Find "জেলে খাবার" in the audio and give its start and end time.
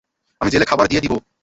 0.51-0.85